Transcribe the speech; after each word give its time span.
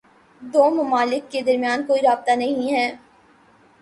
دو 0.41 0.63
ممالک 0.71 1.31
کے 1.31 1.41
درمیان 1.41 1.85
کوئی 1.87 2.01
رابطہ 2.01 2.35
نہیں 2.35 2.71
ہے 2.71 2.87